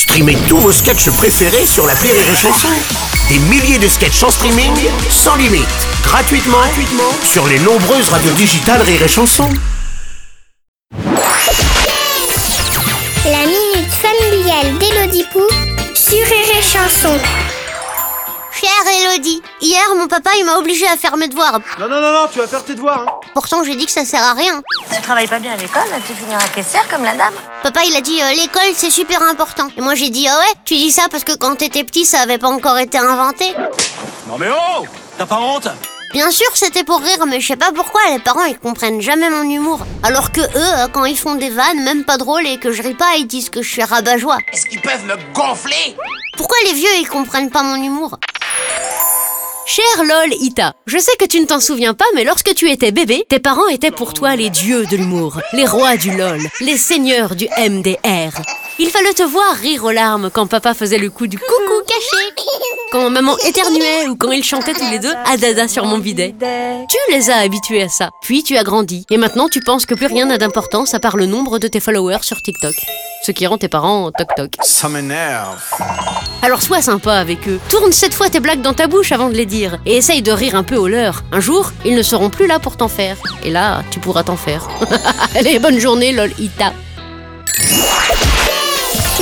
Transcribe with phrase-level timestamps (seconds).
[0.00, 2.70] Streamez tous vos sketchs préférés sur la Rire et Chanson.
[3.28, 4.72] Des milliers de sketchs en streaming,
[5.10, 5.68] sans limite,
[6.02, 9.46] gratuitement, gratuitement sur les nombreuses radios digitales Rire et Chanson.
[13.26, 15.42] La minute familiale d'Élodie Pou
[15.94, 17.18] sur Rire et Chanson.
[18.58, 18.70] Chère
[19.02, 21.60] Elodie, hier mon papa il m'a obligé à faire mes devoirs.
[21.78, 23.04] Non, non, non, non, tu vas faire tes devoirs.
[23.06, 23.19] Hein.
[23.34, 24.60] Pourtant j'ai dit que ça sert à rien.
[24.94, 27.34] Tu travailles pas bien à l'école, tu finiras caissière comme la dame.
[27.62, 29.68] Papa il a dit euh, l'école c'est super important.
[29.76, 32.20] Et moi j'ai dit ah ouais, tu dis ça parce que quand t'étais petit ça
[32.20, 33.54] avait pas encore été inventé.
[34.28, 34.84] Non mais oh
[35.16, 35.68] T'as pas honte?
[36.12, 39.30] Bien sûr c'était pour rire mais je sais pas pourquoi les parents ils comprennent jamais
[39.30, 39.80] mon humour.
[40.02, 42.82] Alors que eux euh, quand ils font des vannes même pas drôles et que je
[42.82, 44.38] ris pas ils disent que je suis rabat-joie.
[44.52, 45.96] Est-ce qu'ils peuvent me gonfler?
[46.36, 48.18] Pourquoi les vieux ils comprennent pas mon humour?
[49.72, 52.90] Cher LOL Ita, je sais que tu ne t'en souviens pas, mais lorsque tu étais
[52.90, 56.76] bébé, tes parents étaient pour toi les dieux de l'humour, les rois du LOL, les
[56.76, 58.32] seigneurs du MDR.
[58.80, 62.34] Il fallait te voir rire aux larmes quand papa faisait le coup du coucou caché,
[62.90, 66.34] quand maman éternuait ou quand ils chantaient tous les deux à dada sur mon bidet.
[66.88, 68.10] Tu les as habitués à ça.
[68.20, 69.04] Puis tu as grandi.
[69.10, 71.80] Et maintenant tu penses que plus rien n'a d'importance à part le nombre de tes
[71.80, 72.74] followers sur TikTok.
[73.22, 74.54] Ce qui rend tes parents toc toc.
[74.62, 75.62] Ça m'énerve.
[76.42, 77.60] Alors sois sympa avec eux.
[77.68, 79.78] Tourne cette fois tes blagues dans ta bouche avant de les dire.
[79.86, 81.22] Et essaye de rire un peu au leur.
[81.32, 83.16] Un jour, ils ne seront plus là pour t'en faire.
[83.44, 84.68] Et là, tu pourras t'en faire.
[85.34, 86.72] Allez, bonne journée, lol, Ita.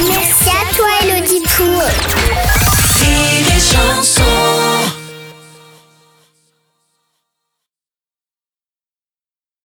[0.08, 1.64] Merci à toi, Elodie Pou.